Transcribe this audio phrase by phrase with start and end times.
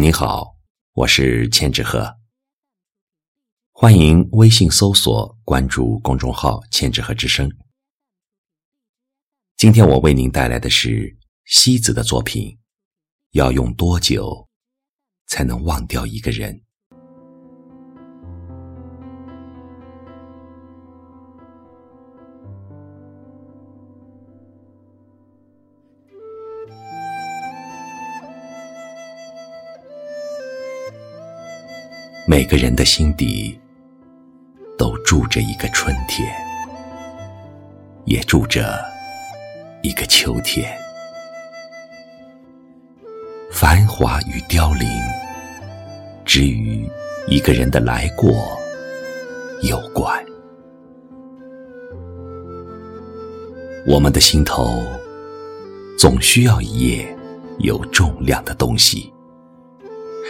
[0.00, 0.56] 你好，
[0.94, 2.16] 我是千纸鹤，
[3.70, 7.52] 欢迎微信搜索关注公众号“千纸鹤之声”。
[9.58, 12.48] 今天我为您带来的是西子的作品，
[13.32, 14.48] 《要用多久
[15.26, 16.54] 才能忘掉一个人》。
[32.30, 33.58] 每个人的心底
[34.78, 36.32] 都住着一个春天，
[38.04, 38.78] 也住着
[39.82, 40.72] 一个秋天。
[43.50, 44.88] 繁华与凋零，
[46.24, 46.88] 只与
[47.26, 48.56] 一个人的来过
[49.62, 50.24] 有关。
[53.84, 54.84] 我们的心头
[55.98, 57.12] 总需要一页
[57.58, 59.12] 有重量的东西，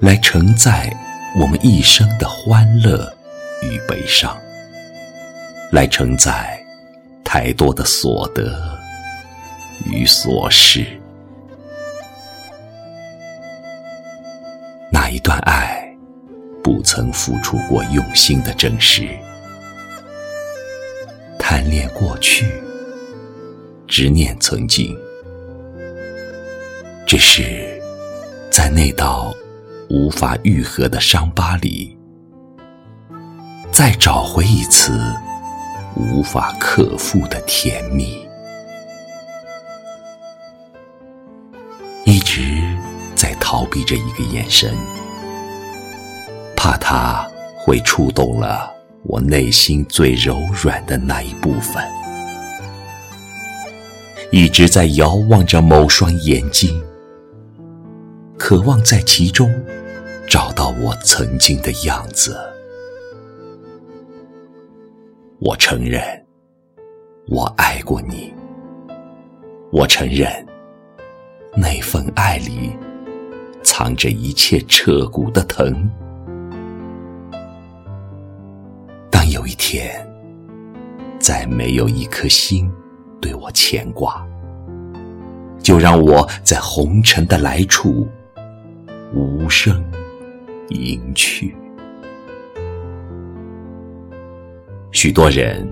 [0.00, 0.90] 来承载。
[1.34, 3.10] 我们一生的欢乐
[3.62, 4.38] 与悲伤，
[5.70, 6.62] 来承载
[7.24, 8.78] 太多的所得
[9.86, 10.86] 与所失。
[14.90, 15.82] 那一段爱，
[16.62, 19.08] 不曾付出过用心的真实，
[21.38, 22.46] 贪恋过去，
[23.88, 24.94] 执念曾经，
[27.06, 27.80] 只是
[28.50, 29.34] 在那道。
[29.92, 31.94] 无法愈合的伤疤里，
[33.70, 34.98] 再找回一次
[35.94, 38.26] 无法克服的甜蜜。
[42.06, 42.62] 一直
[43.14, 44.74] 在逃避着一个眼神，
[46.56, 48.72] 怕它会触动了
[49.04, 51.86] 我内心最柔软的那一部分。
[54.30, 56.82] 一直在遥望着某双眼睛，
[58.38, 59.52] 渴望在其中。
[60.32, 62.34] 找到我曾经的样子，
[65.40, 66.02] 我承认，
[67.28, 68.32] 我爱过你。
[69.70, 70.26] 我承认，
[71.54, 72.70] 那份爱里
[73.62, 75.70] 藏着一切彻骨的疼。
[79.10, 80.02] 当有一天，
[81.18, 82.72] 再没有一颗心
[83.20, 84.26] 对我牵挂，
[85.62, 88.08] 就让我在红尘的来处
[89.12, 89.84] 无声。
[90.72, 91.54] 迎去，
[94.90, 95.66] 许多人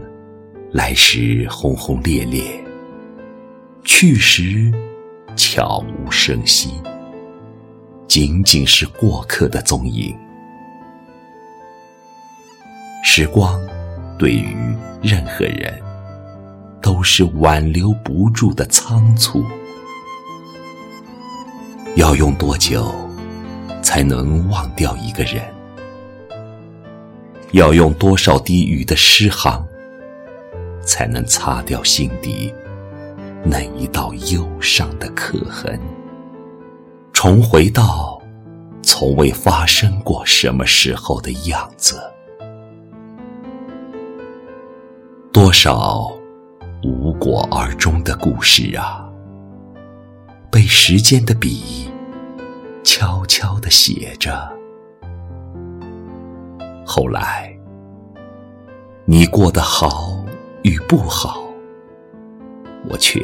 [0.72, 2.42] 来时轰轰烈烈，
[3.84, 4.72] 去时
[5.36, 6.70] 悄无声息，
[8.06, 10.14] 仅仅是过客的踪影。
[13.02, 13.60] 时光
[14.18, 14.54] 对于
[15.02, 15.80] 任何人
[16.80, 19.44] 都是挽留不住的仓促，
[21.96, 23.09] 要用多久？
[23.92, 25.42] 才能忘掉一个人，
[27.50, 29.66] 要用多少滴雨的诗行，
[30.80, 32.54] 才能擦掉心底
[33.44, 35.76] 那一道忧伤的刻痕，
[37.12, 38.22] 重回到
[38.80, 42.00] 从未发生过什么时候的样子？
[45.32, 46.08] 多少
[46.84, 49.04] 无果而终的故事啊，
[50.48, 51.89] 被时间的笔。
[52.82, 54.50] 悄悄地写着，
[56.84, 57.56] 后来
[59.04, 60.24] 你过得好
[60.62, 61.42] 与不好，
[62.88, 63.20] 我却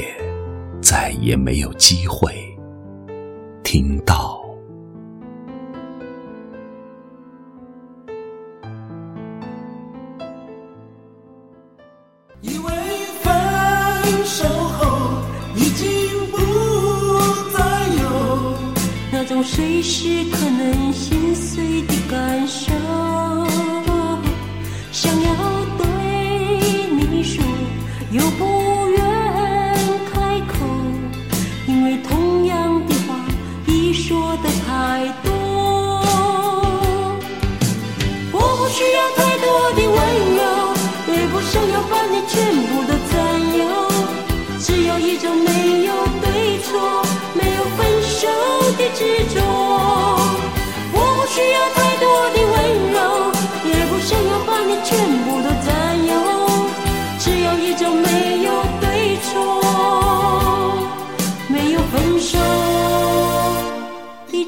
[0.81, 2.33] 再也没有机会
[3.63, 4.36] 听到。
[19.49, 22.73] 随时可能心碎的感受，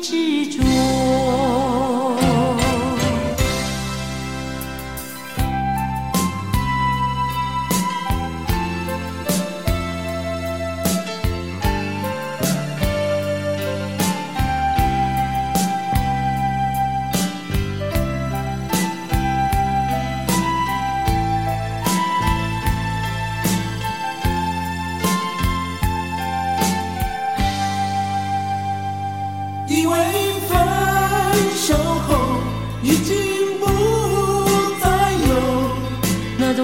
[0.00, 0.38] 的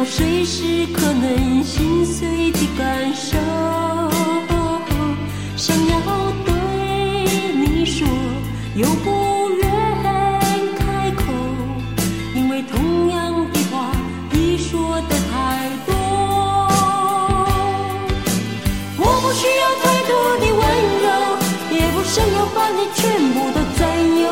[0.04, 3.38] 随时可能心碎的感受。
[5.56, 5.96] 想要
[6.44, 6.52] 对
[7.54, 8.06] 你说，
[8.76, 9.70] 又不愿
[10.76, 11.22] 开口，
[12.34, 13.90] 因为同样的话
[14.32, 15.94] 已说的太多。
[18.98, 20.62] 我不需要太多的温
[21.02, 21.06] 柔，
[21.70, 23.02] 也不想要把你全
[23.32, 23.82] 部都占
[24.20, 24.24] 有，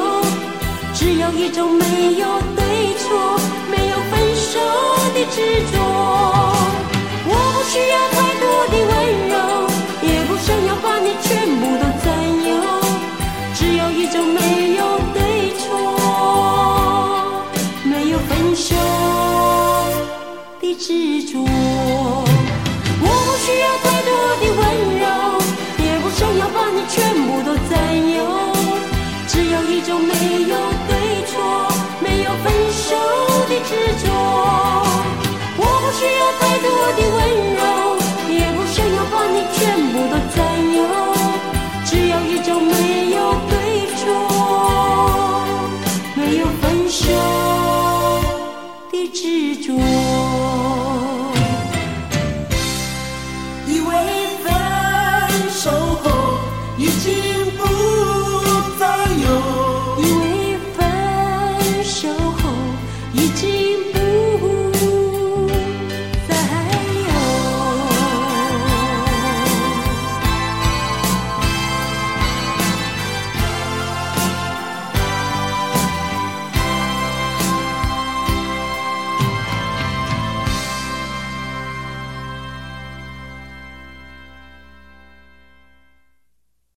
[0.93, 2.27] 只有一种没有，
[5.43, 5.75] 执着。
[7.27, 8.91] 我不需要太多的温
[9.29, 9.35] 柔，
[10.03, 11.27] 也不想要把你全
[11.59, 12.07] 部都占
[12.47, 12.51] 有，
[13.55, 14.39] 只有一种没
[14.77, 14.81] 有
[15.13, 15.19] 对
[15.59, 15.67] 错，
[17.83, 18.77] 没有分手
[20.61, 21.43] 的执着。
[23.05, 24.63] 我不需要太多的温
[25.03, 25.05] 柔，
[25.85, 26.95] 也不想要把你全
[27.27, 27.73] 部都占
[28.15, 28.21] 有，
[29.27, 30.15] 只有一种没
[30.49, 30.55] 有
[30.89, 30.91] 对
[31.27, 31.35] 错，
[32.01, 32.95] 没有分手
[33.49, 33.71] 的执
[34.07, 34.22] 着。
[46.43, 47.07] 有分手
[48.91, 50.52] 的执着。